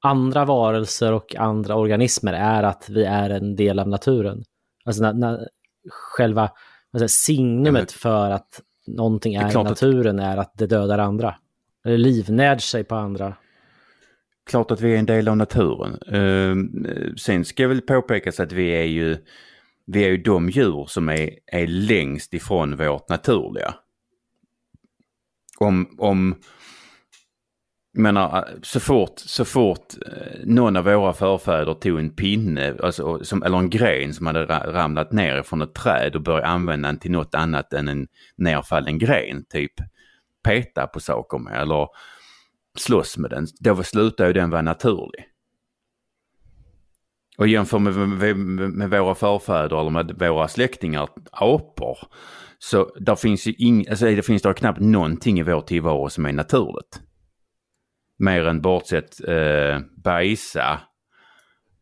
[0.00, 4.44] andra varelser och andra organismer är att vi är en del av naturen.
[4.84, 5.38] Alltså na, na,
[5.90, 6.50] själva
[6.92, 11.34] säger, signumet för att någonting är är, naturen är att det dödar andra.
[11.84, 13.34] Eller livnärd sig på andra.
[14.50, 15.98] Klart att vi är en del av naturen.
[16.06, 16.86] Ehm,
[17.16, 19.16] sen ska jag väl påpekas att vi är ju,
[19.86, 23.74] vi är ju de djur som är, är längst ifrån vårt naturliga.
[25.58, 26.34] Om, om
[28.00, 33.24] menar, eh, så fort, så fort eh, någon av våra förfäder tog en pinne, alltså,
[33.24, 36.98] som, eller en gren som hade ramlat ner från ett träd och började använda den
[36.98, 39.72] till något annat än en nerfallen gren, typ
[40.44, 41.88] peta på saker med eller
[42.78, 45.26] slåss med den, då slutar ju den vara naturlig.
[47.38, 51.98] Och jämför med, med, med, med våra förfäder eller med våra släktingar, apor,
[52.58, 56.26] så där finns ju ing, alltså det finns där knappt någonting i vår tillvaro som
[56.26, 57.00] är naturligt.
[58.20, 60.80] Mer än bortsett eh, bajsa,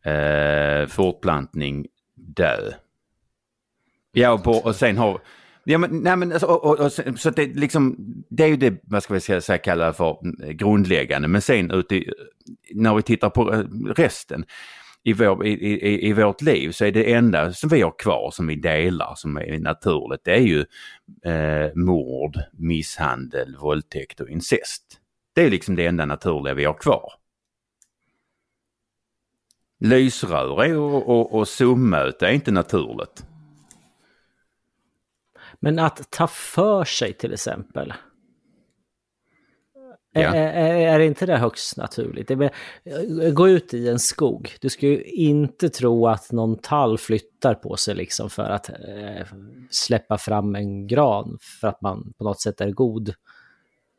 [0.05, 2.71] eh, fortplantning, dö.
[4.11, 5.21] Ja, och, på, och sen har...
[5.63, 7.95] Ja, men, nej, men alltså, och, och, och, så det, liksom,
[8.29, 11.27] det är ju det, vad ska vi säga, kalla för mm, grundläggande.
[11.27, 12.11] Men sen ute i,
[12.73, 13.63] när vi tittar på eh,
[13.95, 14.45] resten
[15.03, 18.31] i, vår, i, i, i vårt liv så är det enda som vi har kvar
[18.31, 20.59] som vi delar som är naturligt det är ju
[21.25, 24.98] eh, mord, misshandel, våldtäkt och incest.
[25.33, 27.13] Det är liksom det enda naturliga vi har kvar.
[29.79, 33.25] Lysrör och, och, och summöte är inte naturligt.
[35.59, 37.93] Men att ta för sig till exempel.
[40.11, 40.21] Ja.
[40.21, 42.31] Är, är, inte det högst naturligt?
[43.33, 44.55] Gå ut i en skog.
[44.61, 49.27] Du ska ju inte tro att någon tall flyttar på sig liksom för att eh,
[49.69, 53.13] släppa fram en gran för att man på något sätt är god.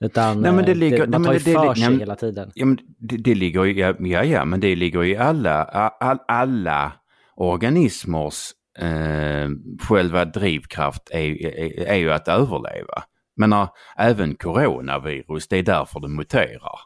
[0.01, 1.91] Utan Nej, men det eh, ligger- nej, man tar ju det- det- för nej, sig
[1.91, 2.51] men- hela tiden.
[2.55, 6.19] Ja, men det, det ligger ju, ja, ja, ja, men det ligger i alla, all,
[6.29, 6.93] alla
[7.35, 9.49] organismers eh,
[9.89, 13.03] själva drivkraft är, är, är ju att överleva.
[13.37, 16.81] Men äh, även coronavirus, det är därför det muterar.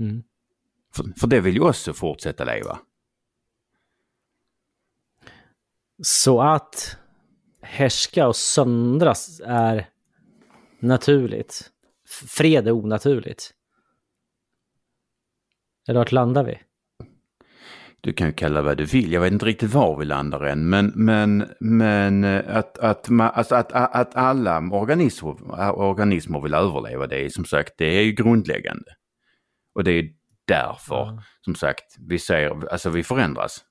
[0.00, 0.22] Mm.
[0.94, 2.78] För, för det vill ju också fortsätta leva.
[6.02, 6.96] Så att
[7.62, 9.88] härska och söndras är
[10.78, 11.70] naturligt.
[12.08, 13.50] Fred är onaturligt.
[15.88, 16.58] Eller vart landar vi?
[18.00, 20.68] Du kan ju kalla vad du vill, jag vet inte riktigt var vi landar än,
[20.68, 25.36] men, men, men eh, att, att, alltså att, att, att alla organismer,
[25.78, 28.90] organismer vill överleva, det är som sagt, det är ju grundläggande.
[29.74, 30.04] Och det är
[30.44, 33.64] därför, som sagt, vi ser, alltså vi förändras.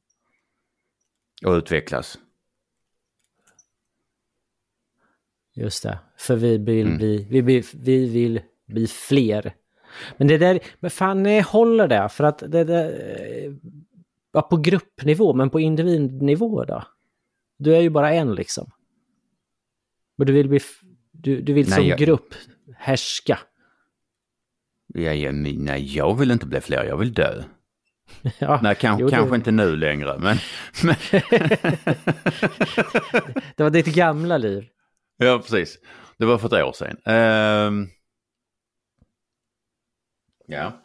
[1.46, 2.18] Och utvecklas.
[5.56, 6.98] Just det, för vi vill, Mm.
[6.98, 9.54] bli, vi, vill, vi vill bli fler.
[10.18, 12.10] Men det där, men fan nej, håller det?
[12.10, 12.86] För att det där,
[13.20, 13.54] eh,
[14.34, 16.84] ja, på gruppnivå, men på individnivå då?
[17.58, 18.72] Du är ju bara en liksom.
[20.18, 20.60] Och du vill bli,
[21.12, 22.34] du, du vill Nej, som jag- grupp
[22.78, 23.40] härska.
[24.88, 27.44] Ja, ja, men nej, jag vill inte bli fler, jag vill dö.
[28.40, 30.38] Ja, Nej, kan, jo, det- kanske inte nu längre, men...
[30.84, 30.96] men
[33.56, 34.68] Det var ditt gamla liv.
[35.18, 35.80] Ja, precis.
[36.18, 36.98] Det var för ett år sedan.
[37.08, 37.88] Uh,
[40.48, 40.82] ja.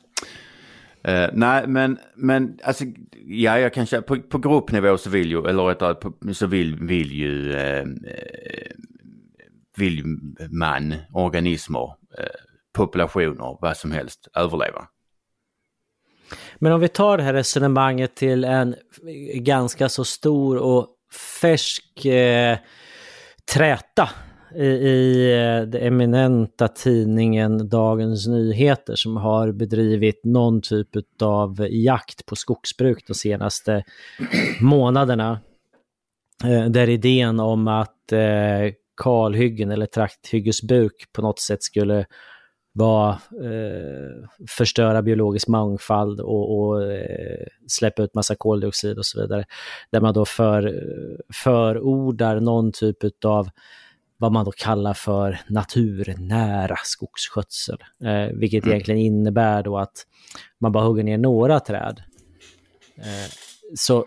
[1.08, 2.84] Uh, nej, men, men alltså,
[3.26, 7.12] ja, jag kanske på, på gruppnivå så vill ju, eller rättare på- så vill, vill
[7.12, 7.86] ju, uh,
[9.76, 10.04] vill
[10.50, 12.24] man, organismer, eh,
[12.72, 14.88] populationer, vad som helst, överleva.
[16.58, 18.74] Men om vi tar det här resonemanget till en
[19.34, 20.88] ganska så stor och
[21.40, 22.06] färsk
[23.54, 24.08] träta
[24.54, 30.88] i, i eh, den eminenta tidningen Dagens Nyheter som har bedrivit någon typ
[31.22, 33.82] av jakt på skogsbruk de senaste
[34.60, 35.40] månaderna.
[36.44, 42.06] Eh, där idén om att eh, kalhyggen eller trakthyggesbruk på något sätt skulle
[42.72, 43.10] vara,
[43.44, 49.44] eh, förstöra biologisk mångfald och, och eh, släppa ut massa koldioxid och så vidare.
[49.92, 50.82] Där man då för,
[51.34, 53.48] förordar någon typ av
[54.16, 57.78] vad man då kallar för naturnära skogsskötsel.
[58.04, 58.72] Eh, vilket Mm.
[58.72, 60.06] egentligen innebär då att
[60.58, 62.02] man bara hugger ner några träd.
[62.96, 63.30] Eh,
[63.74, 64.06] så,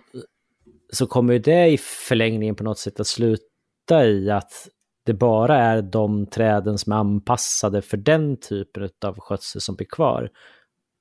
[0.93, 4.67] så kommer det i förlängningen på något sätt att sluta i att
[5.04, 9.88] det bara är de träden som är anpassade för den typen av skötsel som blir
[9.88, 10.30] kvar.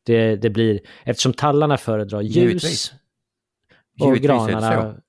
[0.07, 2.93] Det, det blir, eftersom tallarna föredrar ljus Givetvis.
[4.01, 5.01] och Givetvis granarna...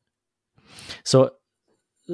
[1.03, 1.29] Så,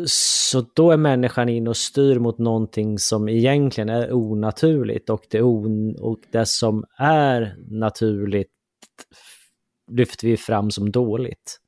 [0.06, 5.42] så då är människan in och styr mot någonting som egentligen är onaturligt och det,
[5.42, 8.52] on, och det som är naturligt
[9.92, 11.60] lyfter vi fram som dåligt.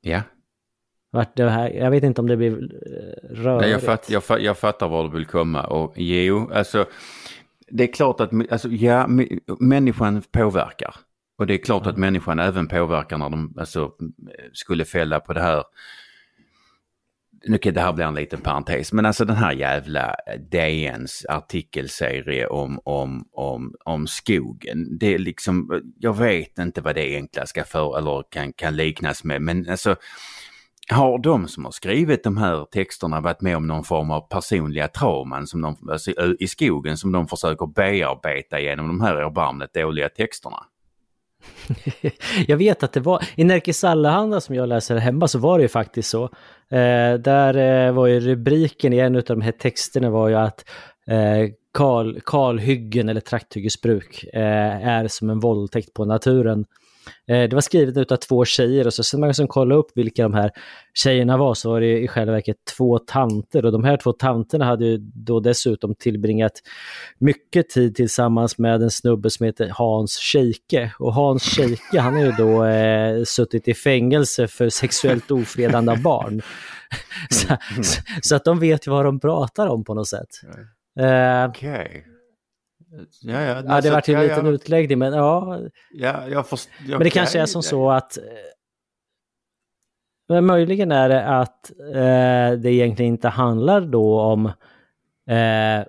[0.00, 0.22] Ja,
[1.14, 3.60] Vart det här, jag vet inte om det blir eh, rörigt.
[3.60, 6.86] Nej, jag, fatt, jag, fatt, jag fattar var du vill komma och jo, alltså
[7.68, 9.06] det är klart att alltså, ja,
[9.60, 10.94] människan påverkar.
[11.38, 13.92] Och det är klart att människan även påverkar när de alltså,
[14.52, 15.64] skulle fälla på det här.
[17.46, 20.14] Nu kan det här bli en liten parentes, men alltså den här jävla
[20.50, 24.98] DNs artikelserie om, om, om, om skogen.
[24.98, 29.24] Det är liksom, jag vet inte vad det egentligen ska för eller kan, kan liknas
[29.24, 29.96] med, men alltså
[30.90, 34.88] har de som har skrivit de här texterna varit med om någon form av personliga
[34.88, 40.08] trauman som de, alltså, i skogen som de försöker bearbeta genom de här erbarmligt dåliga
[40.08, 40.64] texterna?
[42.46, 45.62] jag vet att det var, i Nerikes Allehanda som jag läser hemma så var det
[45.62, 46.24] ju faktiskt så.
[46.68, 50.64] Eh, där eh, var ju rubriken i en av de här texterna var ju att
[51.06, 56.64] eh, kal, kalhyggen eller trakthyggesbruk eh, är som en våldtäkt på naturen.
[57.28, 60.22] Eh, det var skrivet utav två tjejer och så sen man liksom kollade upp vilka
[60.22, 60.50] de här
[60.94, 64.64] tjejerna var så var det i själva verket två tanter och de här två tanterna
[64.64, 66.52] hade ju då dessutom tillbringat
[67.18, 70.92] mycket tid tillsammans med en snubbe som heter Hans Scheike.
[70.98, 76.02] Och Hans Scheike han har ju då eh, suttit i fängelse för sexuellt ofredande av
[76.02, 76.42] barn.
[77.30, 77.56] så,
[78.22, 80.28] så, att de vet ju vad de pratar om på något sätt.
[81.00, 82.06] Eh, Okej.
[83.20, 86.98] Ja, ja, ja, det vart ju en liten utläggning men ja, Ja, jag först, men
[86.98, 88.22] det kanske är som så att eh,
[90.28, 94.46] men möjligen är det att eh, det egentligen inte handlar då om
[95.26, 95.86] eh,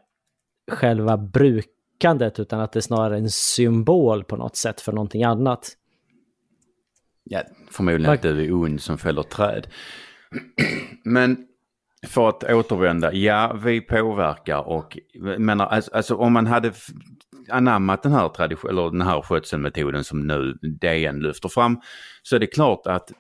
[0.72, 5.70] själva brukandet utan att det snarare är en symbol på något sätt för någonting annat.
[7.24, 9.68] Ja, förmodligen att du är ond som fäller träd.
[11.04, 11.48] Men
[12.08, 14.98] för att återvända, ja vi påverkar och
[15.38, 16.72] menar, alltså, alltså om man hade
[17.50, 21.82] anammat den här tradition, eller den här skötselmetoden som nu DN lyfter fram
[22.24, 23.12] så är det klart att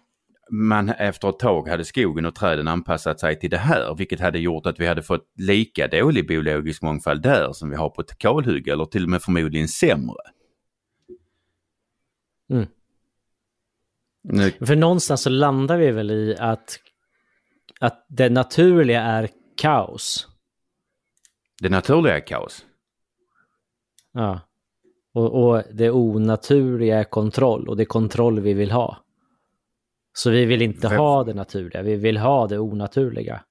[0.51, 4.39] man efter ett tag hade skogen och träden anpassat sig till det här vilket hade
[4.39, 8.17] gjort att vi hade fått lika dålig biologisk mångfald där som vi har på ett
[8.17, 10.15] kalhygge eller till och med förmodligen sämre.
[12.51, 12.67] Mm.
[14.23, 16.79] Nu, För någonstans så landar vi väl i att,
[17.83, 20.27] att det naturliga är kaos.
[21.61, 22.65] det naturliga är kaos.
[24.11, 24.39] Ja.
[25.13, 28.97] Och, och det onaturliga är kontroll och det är kontroll vi vill ha.
[30.13, 33.43] Så vi vill inte Vem- ha det naturliga, vi vill ha det onaturliga.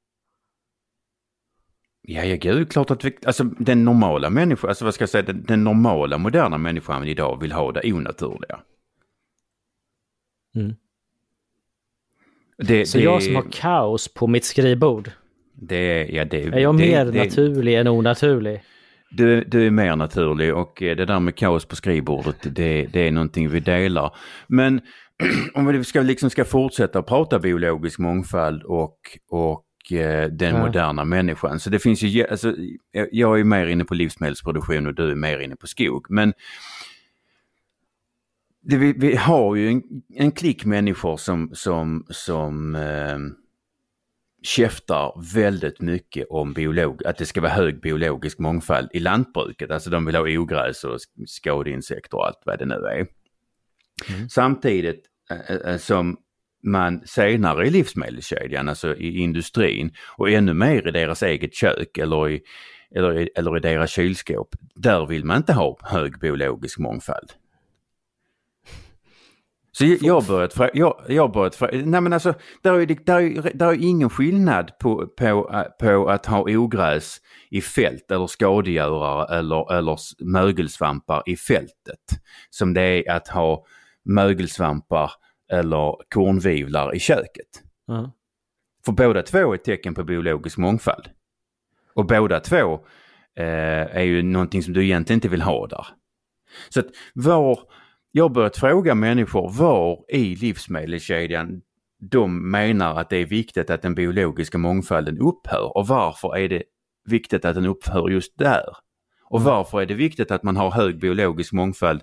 [2.03, 5.23] Ja, ja gud, klart att vi, alltså den normala människan, alltså vad ska jag säga,
[5.23, 8.61] den, den normala moderna människan idag vill ha det onaturliga.
[10.55, 10.75] Mm.
[12.63, 15.11] Det, Så det, jag som har kaos på mitt skrivbord,
[15.55, 18.63] det, ja, det, är jag det, mer det, naturlig än onaturlig?
[19.11, 23.01] Du, du är mer naturlig och eh, det där med kaos på skrivbordet, det, det
[23.09, 24.15] är någonting vi delar.
[24.47, 24.81] Men
[25.55, 28.97] om vi ska, liksom ska fortsätta prata biologisk mångfald och,
[29.31, 29.65] och
[29.99, 30.67] eh, den Ja.
[30.67, 31.61] moderna människan.
[31.61, 32.55] Så det finns ju, alltså,
[32.93, 36.07] jag- jag är mer inne på livsmedelsproduktion och du är mer inne på skog.
[36.09, 36.33] Men
[38.63, 39.83] det, vi, vi har ju en,
[40.15, 43.19] en klick människor som, som, som eh,
[44.43, 49.71] käftar väldigt mycket om biolog, att det ska vara hög biologisk mångfald i lantbruket.
[49.71, 53.07] Alltså de vill ha ogräs och sk- skadeinsekter och allt vad det nu är.
[54.29, 56.17] Samtidigt eh, eh, som
[56.65, 62.31] man senare i livsmedelskedjan, alltså i industrin och ännu mer i deras eget kök eller
[62.31, 62.43] i,
[62.95, 67.33] eller, eller i deras kylskåp, där vill man inte ha hög biologisk mångfald.
[69.79, 72.87] Så jag- jag har börjat fråga, jag, jag börjat fråga, nej men alltså, där är,
[72.87, 77.17] det- där är, där är ingen skillnad på, på, äh, på att ha ogräs
[77.51, 81.99] i fält eller skadegörare eller, eller mögelsvampar i fältet.
[82.51, 83.65] Som det är att ha
[84.05, 85.13] mögelsvampar
[85.53, 87.63] eller kornvivlar i köket.
[87.87, 88.11] Ja.
[88.85, 91.09] För båda två är tecken på biologisk mångfald.
[91.95, 92.75] Och båda två
[93.37, 95.87] eh, är ju någonting som du egentligen inte vill ha där.
[96.69, 97.59] Så att var,
[98.13, 101.63] jag har börjat fråga människor var i livsmedelskedjan
[102.11, 105.77] de menar att det är viktigt att den biologiska mångfalden upphör.
[105.77, 106.63] Och varför är det
[107.05, 108.77] viktigt att den upphör just där?
[109.25, 109.53] Och Mm.
[109.53, 112.03] varför är det viktigt att man har hög biologisk mångfald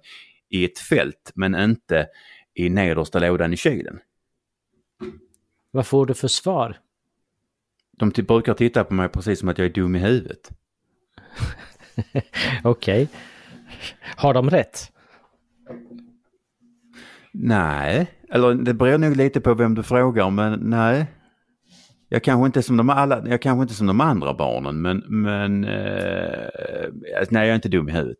[0.49, 2.07] i ett fält men inte
[2.53, 3.99] i nedersta lådan i kylen?
[5.71, 6.77] Vad får du för svar?
[7.97, 10.49] De brukar titta på mig precis som att jag är dum i huvudet.
[12.63, 13.07] Okej.
[14.15, 14.91] Har de rätt?
[17.33, 21.05] Nej, eller det beror nog lite på vem du frågar men nej.
[22.09, 25.63] Jag kanske inte som de, alla, jag kanske inte som de andra barnen men, men
[25.63, 26.49] eh,
[27.29, 28.17] nej jag är inte dum i huvudet.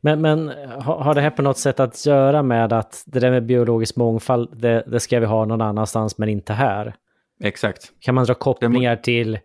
[0.00, 0.48] Men, men
[0.82, 3.96] har har det här på något sätt att göra med att det där med biologisk
[3.96, 6.94] mångfald, det, det ska vi ha någon annanstans men inte här?
[7.40, 7.92] Exakt.
[8.00, 9.38] Kan man dra kopplingar till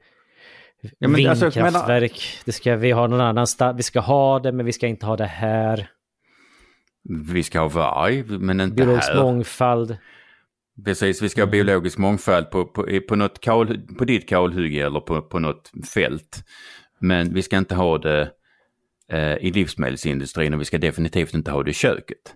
[0.99, 2.21] Ja, alltså, jag menar- vindkraftverk?
[2.45, 3.79] Det ska vi ha någon annanstans.
[3.79, 5.89] Vi ska ha det men vi ska inte ha det här.
[7.03, 9.23] Vi ska ha varg men inte Biologisk här.
[9.23, 9.97] mångfald.
[10.85, 14.99] Precis, vi ska ha biologisk mångfald på, på, på, något kal, på ditt kalhygge eller
[14.99, 16.43] på, på något fält.
[16.99, 18.31] Men vi ska inte ha det
[19.11, 22.35] eh, i livsmedelsindustrin och vi ska definitivt inte ha det i köket.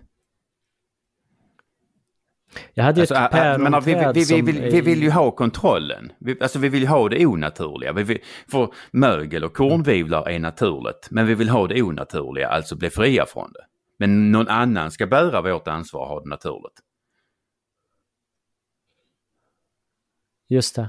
[2.74, 4.44] Jag hade Alltså, ett menar, vi, vi, päronträd vi, som...
[4.44, 6.12] vi, vi vill ju ha kontrollen.
[6.18, 7.92] Vi, alltså vi vill ju ha det onaturliga.
[7.92, 8.18] Vi vill,
[8.50, 13.26] för mögel och kornvivlar är naturligt, men vi vill ha det onaturliga, alltså bli fria
[13.26, 13.64] från det.
[14.04, 16.80] Men någon annan ska bära vårt ansvar och ha det naturligt.
[20.48, 20.88] Just det.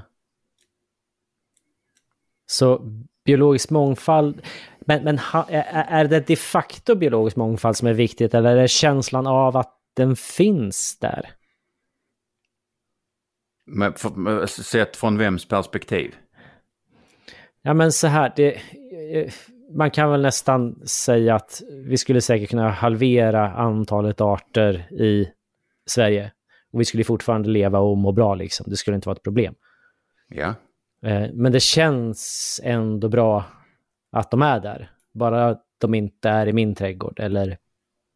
[2.46, 2.78] Så
[3.24, 4.42] biologisk mångfald,
[4.80, 8.68] men, men ha, är, det de facto biologisk mångfald som är viktigt eller är det
[8.68, 11.30] känslan av att den finns där?
[13.66, 16.14] Men för, sett från vems perspektiv?
[17.62, 18.62] Ja men så här, det,
[19.70, 25.28] man kan väl nästan säga att vi skulle säkert kunna halvera antalet arter i
[25.86, 26.32] Sverige.
[26.72, 29.54] Och vi skulle fortfarande leva och må bra liksom, det skulle inte vara ett problem.
[30.28, 30.54] Ja,
[31.02, 33.44] Eh, Men det känns ändå bra
[34.12, 34.90] att de är där.
[35.14, 37.58] Bara att de inte är i min trädgård eller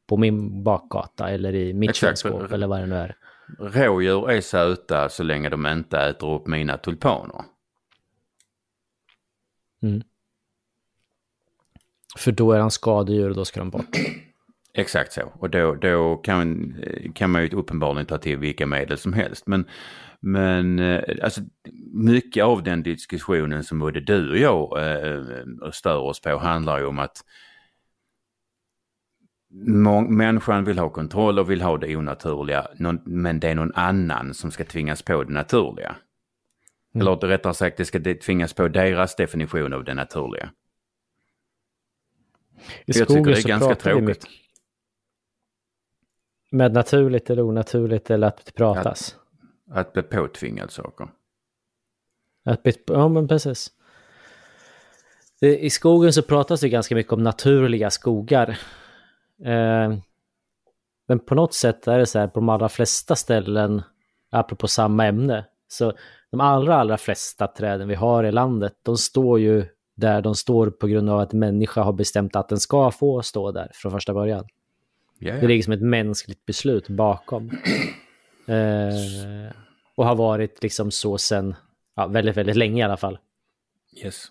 [0.09, 3.17] på min bakgata eller i mitt kylskåp eller vad det nu är.
[3.59, 7.45] rådjur är söta så länge de inte äter upp mina tulpaner.
[12.19, 13.97] För då är han skadedjur och då ska de bort.
[14.75, 15.33] Exakt så.
[15.39, 16.75] Och då, då kan,
[17.15, 19.47] kan man ju uppenbarligen ta till vilka medel som helst.
[19.47, 19.65] Men,
[20.21, 21.41] men eh, alltså,
[21.93, 26.85] mycket av den diskussionen som både du och jag eh, stör oss på handlar ju
[26.85, 27.25] om att
[30.09, 32.67] människan vill ha kontroll och vill ha det onaturliga.
[33.05, 35.97] Men det är någon annan som ska tvingas på det naturliga.
[36.95, 40.51] Eller rättare sagt, det ska tvingas på deras definition av det naturliga.
[42.87, 44.27] I Jag tycker det är ganska tråkigt.
[46.51, 49.17] Med naturligt eller onaturligt eller att det pratas.
[49.71, 51.09] Att bli påtvingad saker.
[52.45, 53.73] Att bli, ja men precis.
[55.41, 58.49] Det, I skogen så pratas det ganska mycket om naturliga skogar.
[59.45, 59.95] Eh,
[61.09, 63.83] men på något sätt är det så här på de allra flesta ställen,
[64.31, 65.93] apropå samma ämne, så
[66.31, 69.67] de allra, allra flesta träden vi har i landet, de står ju
[70.01, 73.53] där de står på grund av att människa har bestämt att den ska få stå
[73.53, 74.45] där från första början.
[75.19, 77.51] Ja, Det ligger som ett mänskligt beslut bakom.
[78.47, 79.53] Eh,
[79.95, 81.55] och har varit liksom så sen
[81.97, 83.19] ja, väldigt, väldigt länge i alla fall.
[84.05, 84.25] Yes.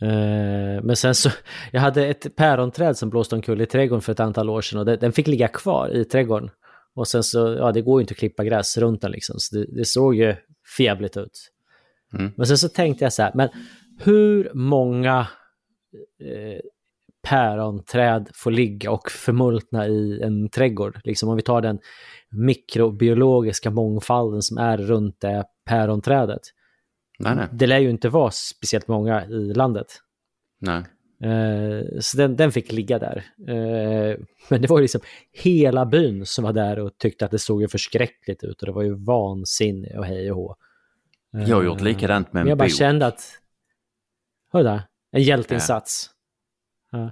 [0.00, 1.30] Eh, men sen så,
[1.72, 4.84] jag hade ett päronträd som blåste omkull i trädgården för ett antal år sedan och
[4.84, 6.50] det, den fick ligga kvar i trädgården.
[6.94, 9.56] Och sen så, ja det går ju inte att klippa gräs runt den liksom, så
[9.56, 10.36] det, det såg ju
[10.76, 11.51] förjävligt ut.
[12.18, 12.32] Mm.
[12.36, 13.48] Men sen så tänkte jag så här, men
[13.98, 15.18] hur många
[16.20, 16.60] eh,
[17.28, 21.00] päronträd får ligga och förmultna i en trädgård?
[21.04, 21.78] Liksom om vi tar den
[22.30, 26.42] mikrobiologiska mångfalden som är runt det päronträdet.
[27.18, 27.48] Nej, nej.
[27.52, 29.86] Det lär ju inte vara speciellt många i landet.
[30.60, 30.82] nej.
[31.22, 33.24] Eh, så den, den fick ligga där.
[33.48, 34.16] Eh,
[34.48, 35.00] men det var ju liksom
[35.32, 38.72] hela byn som var där och tyckte att det såg ju förskräckligt ut och det
[38.72, 40.56] var ju vansinne och hej och hå.
[41.36, 42.76] Eh, Jag har gjort likadant med en Men jag bara bok.
[42.76, 43.40] kände att,
[44.52, 44.82] hör där?
[45.12, 46.10] En hjälteinsats.
[46.90, 47.10] Ja.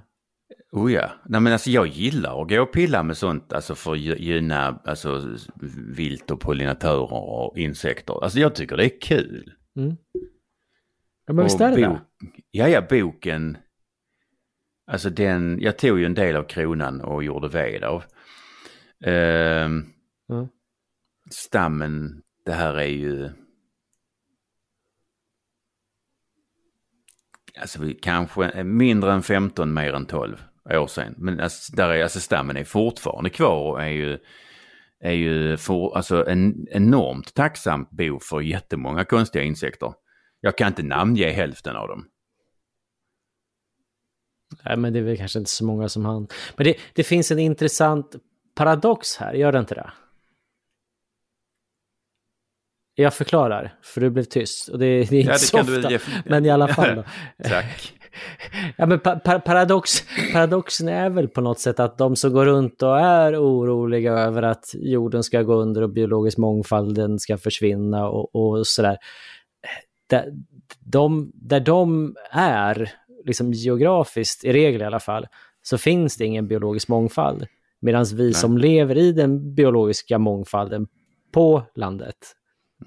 [0.71, 1.11] Oh ja.
[1.25, 4.19] Nej men alltså jag gillar att gå och pilla med sånt alltså för att gy-
[4.19, 5.35] gynna alltså,
[5.95, 8.23] vilt och pollinatörer och insekter.
[8.23, 9.53] Alltså jag tycker det är kul.
[9.75, 9.97] Mm.
[11.25, 11.97] Ja men visst är det bok?
[12.51, 13.57] Ja, ja, boken.
[14.91, 18.03] Alltså den, jag tog ju en del av kronan och gjorde ved av.
[19.05, 19.85] Ehm,
[20.31, 20.47] Mm.
[21.31, 23.29] Stammen, det här är ju...
[27.61, 30.37] Alltså vi kanske mindre än 15, mer än 12.
[30.69, 31.15] år sedan.
[31.17, 34.17] Men alltså, där är, alltså stammen är fortfarande kvar och är ju,
[34.99, 39.93] är ju för, alltså en enormt tacksam bo för jättemånga konstiga insekter.
[40.39, 42.05] Jag kan inte namnge hälften av dem.
[44.65, 46.27] Nej, men det är väl kanske inte så många som han.
[46.57, 48.15] Men det, det finns en intressant
[48.55, 49.91] paradox här, gör det inte det?
[52.95, 54.69] Jag förklarar, för du blev tyst.
[54.69, 55.99] Och det, det är inte ja, så ofta, du...
[56.25, 57.03] men i alla fall.
[57.43, 57.93] Tack.
[58.77, 62.83] Ja, men pa paradox, paradoxen är väl på något sätt att de som går runt
[62.83, 68.35] och är oroliga över att jorden ska gå under och biologisk mångfalden ska försvinna och,
[68.35, 68.97] och sådär.
[70.09, 70.33] Där
[70.79, 72.91] de, där de är,
[73.25, 75.27] liksom geografiskt, i regel i alla fall,
[75.61, 77.47] så finns det ingen biologisk mångfald.
[77.81, 78.33] Medan vi Nej.
[78.33, 80.87] som lever i den biologiska mångfalden
[81.33, 82.15] på landet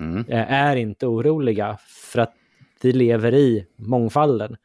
[0.01, 0.24] mm.
[0.28, 2.34] Eh, är inte oroliga för att
[2.82, 4.57] vi lever i mångfalden.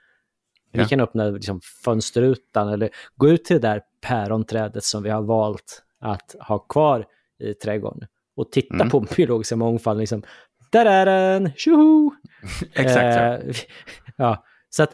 [0.71, 5.21] Vi kan öppna liksom, fönsterrutan eller gå ut till det där päronträdet som vi har
[5.21, 7.05] valt att ha kvar
[7.39, 8.89] i trädgården och titta mm.
[8.89, 9.99] på biologiska mångfalden.
[9.99, 10.23] Liksom,
[10.71, 11.51] där är den!
[11.55, 12.11] Tjoho!
[12.73, 13.19] Exakt så.
[13.19, 13.55] Eh,
[14.17, 14.93] ja, så att,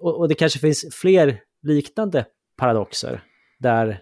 [0.00, 2.24] och, och, det kanske finns fler liknande
[2.56, 3.22] paradoxer
[3.58, 4.00] där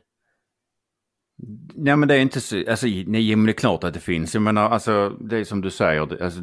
[1.74, 4.34] Nej men det är inte så, alltså nej men det är klart att det finns.
[4.34, 6.40] Jag menar alltså det är som du säger, alltså,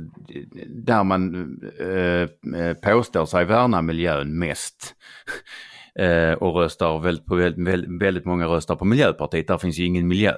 [0.67, 1.33] där man
[1.79, 4.95] eh, eh, påstår sig värna miljön mest
[5.95, 10.07] eh, och röstar väldigt, på väldigt, väldigt många röstar på Miljöpartiet, där finns ju ingen
[10.07, 10.35] miljö.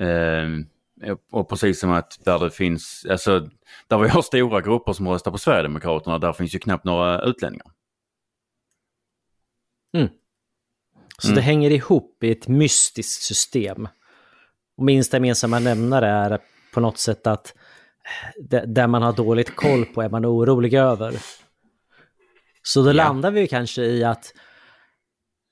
[0.00, 0.48] Eh,
[1.30, 3.48] och precis som att där det finns, alltså
[3.88, 7.66] där vi har stora grupper som röstar på Sverigedemokraterna, där finns ju knappt några utlänningar.
[9.92, 10.08] Mm.
[11.18, 11.36] Så mm.
[11.36, 13.88] det hänger ihop i ett mystiskt system.
[14.76, 16.38] Och minsta gemensamma nämnare är
[16.74, 17.54] på något sätt att
[18.40, 21.14] det, där man har dåligt koll på är man orolig över.
[22.62, 22.92] Så då ja.
[22.92, 24.32] landar vi kanske i att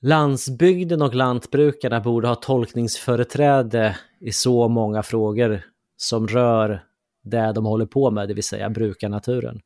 [0.02, 5.62] landsbygden och lantbrukarna borde ha tolkningsföreträde i så många frågor
[5.96, 6.84] som rör
[7.22, 9.60] det de håller på med, det vill säga bruka naturen.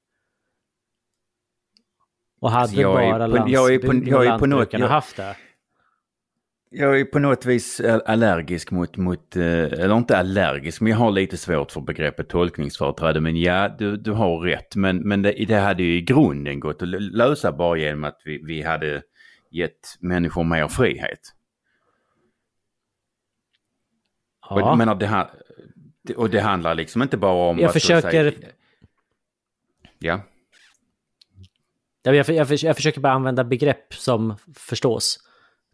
[2.41, 5.37] Och hade alltså bara landsbygden och lantbrukarna haft det,
[6.73, 11.11] jag är på något vis allergisk mot, mot, eh, eller inte allergisk, men jag har
[11.11, 13.21] lite svårt för begreppet tolkningsföreträde.
[13.21, 14.77] Men ja, du, du har rätt.
[14.77, 18.43] Men, men det, det hade ju i grunden gått att lösa bara genom att vi,
[18.45, 19.03] vi hade
[19.51, 21.21] gett människor mer frihet.
[24.51, 24.71] Ja.
[24.71, 27.59] Och, menar, det, och det handlar liksom inte bara om...
[27.59, 28.31] Jag försöker...
[28.31, 28.49] Säga,
[29.99, 30.21] ja.
[32.03, 35.30] Jag, jag, jag, jag försöker bara använda begrepp som förstås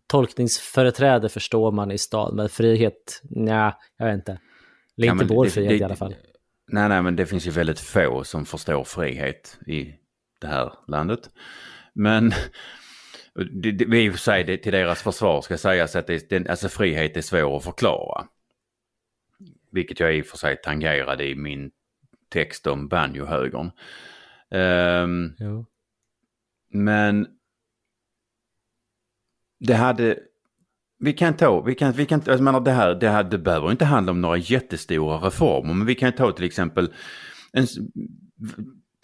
[0.07, 4.38] tolkningsföreträde förstår man i stan, men frihet, nej, jag vet inte.
[4.96, 6.14] Det är inte vår frihet i alla fall.
[6.68, 9.94] Nej, nej, men det finns ju väldigt få som förstår frihet i
[10.40, 11.30] det här landet.
[11.94, 12.32] Men
[13.62, 16.68] det, det, vi för sig, det, till deras försvar ska sägas att det, den, alltså
[16.68, 18.26] frihet är svår att förklara.
[19.72, 21.70] Vilket jag i och för sig tangerade i min
[22.28, 23.70] text om banjohögern.
[24.50, 25.34] Um,
[26.68, 27.26] men
[29.59, 30.18] det hade...
[30.98, 33.70] Vi kan ta, vi kan, vi kan, jag menar det här, det här, det behöver
[33.70, 36.92] inte handla om några jättestora reformer, men vi kan ta till exempel
[37.52, 37.66] en,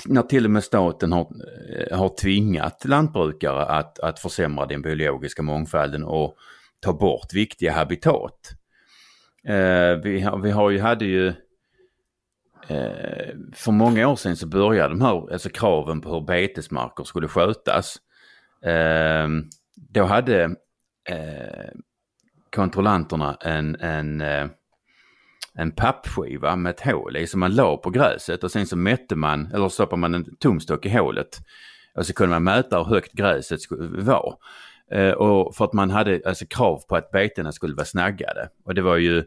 [0.07, 1.33] när till och med staten har,
[1.77, 6.37] eh, har tvingat lantbrukare att, att försämra den biologiska mångfalden och
[6.81, 8.51] ta bort viktiga habitat.
[9.49, 11.29] Eh, vi, vi har ju, hade ju
[12.69, 17.29] eh, för många år sedan så började de här alltså kraven på hur betesmarker skulle
[17.29, 17.97] skötas.
[18.65, 19.29] Eh,
[19.93, 20.45] då hade
[21.09, 21.71] eh,
[22.51, 24.47] kontrollanterna en, en, eh,
[25.55, 29.17] en pappskiva med ett hål i som man la på gräset och sen så mätte
[29.17, 31.39] man, eller stoppade man en tumstock i hålet.
[31.95, 34.37] Och så kunde man mäta hur högt gräset skulle vara.
[34.91, 38.49] Eh, och för att man hade alltså krav på att betena skulle vara snaggade.
[38.65, 39.25] Och det var ju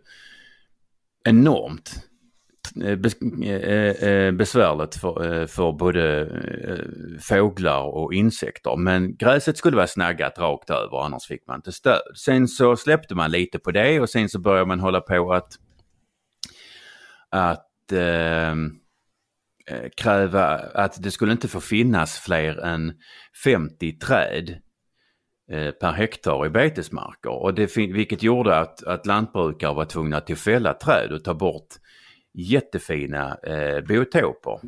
[1.24, 2.05] enormt
[2.84, 6.30] Eh, eh, eh, besvärligt för, för både
[7.22, 8.76] fåglar och insekter.
[8.78, 12.02] Men gräset skulle vara snaggat rakt över annars fick man inte stöd.
[12.16, 15.54] Sen så släppte man lite på det och sen så började man hålla på att,
[17.30, 18.56] att eh,
[19.98, 22.94] kräva att det skulle inte få finnas fler än
[23.44, 24.58] 50 träd
[25.82, 27.44] per hektar i betesmarker.
[27.44, 31.68] Och det, vilket gjorde att, att lantbrukare var tvungna att fälla träd och ta bort
[32.36, 34.60] jättefina eh, biotoper.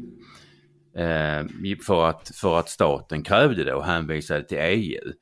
[0.95, 1.45] Eh,
[1.85, 5.13] för, att, för att staten krävde det och hänvisade till EU.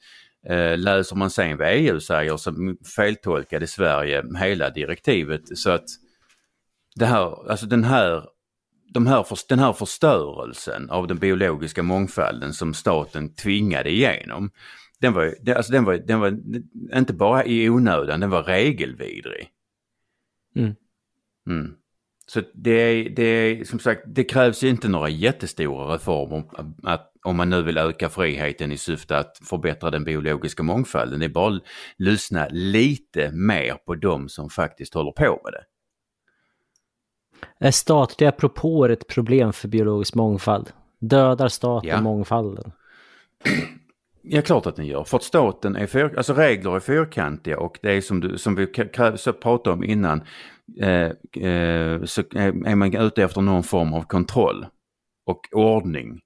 [0.47, 5.85] Eh, läser man sen vad EU säger så feltolkade Sverige hela direktivet så att
[6.95, 8.23] det här, alltså den här,
[8.93, 14.51] de här, den här förstörelsen av den biologiska mångfalden som staten tvingade igenom
[14.99, 16.39] den var, den, alltså den var, den var
[16.97, 19.49] inte bara i onödan, den var regelvidrig.
[20.55, 20.75] Mm.
[21.47, 21.75] Mm.
[22.27, 26.43] Så det det som sagt, det krävs inte några jättestora reformer
[26.83, 31.19] att, om man nu vill öka friheten i syfte att förbättra den biologiska mångfalden.
[31.19, 31.63] Det är bara att
[31.97, 35.63] lyssna lite mer på dem som faktiskt håller på med det.
[37.59, 40.71] Är statliga propåer ett problem för biologisk mångfald?
[40.99, 42.01] Dödar staten Ja.
[42.01, 42.71] mångfalden?
[44.21, 45.03] Ja, klart att den gör.
[45.03, 48.55] För att staten är fyr, alltså regler är fyrkantiga och det är som, du, som
[48.55, 48.67] vi
[49.41, 50.23] pratade om innan,
[50.81, 51.11] eh,
[51.43, 54.65] eh, så är är man ute efter någon form av kontroll
[55.25, 56.21] och ordning.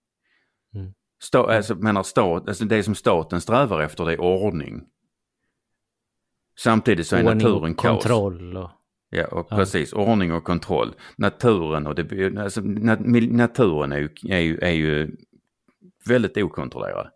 [0.76, 0.94] Mm.
[1.22, 4.82] Sta, alltså, menar stat, alltså det som staten strävar efter det är ordning.
[6.60, 8.04] Samtidigt så är Ordning naturen kaos.
[8.04, 8.70] kontroll och...
[9.10, 9.56] Ja, och Ja.
[9.58, 9.94] precis.
[9.94, 10.96] Ordning och kontroll.
[11.18, 13.00] Naturen och det, alltså, nat,
[13.32, 15.16] naturen är ju, är, ju, är ju
[16.08, 17.10] väldigt okontrollerad.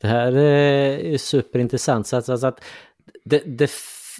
[0.00, 2.06] Det här eh, är superintressant.
[2.06, 2.64] Så att, så att
[3.24, 3.70] det, det,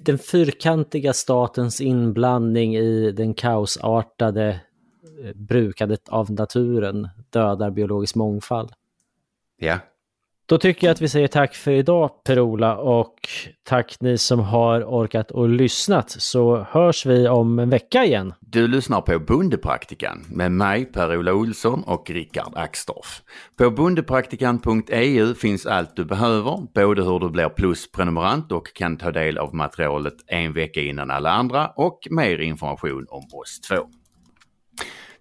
[0.01, 8.73] den fyrkantiga statens inblandning i den kaosartade eh, brukandet av naturen dödar biologisk mångfald.
[9.59, 9.79] Ja,
[10.53, 13.15] då tycker jag att vi säger tack för idag Per-Ola och
[13.63, 18.35] tack ni som har orkat och lyssnat så hörs vi om en vecka igen.
[18.41, 23.23] Du lyssnar på Bondepraktikan med mig Per-Ola Olsson och Rickard Axdorff.
[23.59, 29.39] På bondepraktikan.eu finns allt du behöver, både hur du blir plusprenumerant och kan ta del
[29.39, 33.77] av materialet en vecka innan alla andra och mer information om oss två.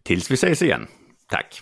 [0.04, 0.88] Tills vi ses igen.
[1.30, 1.62] Tack!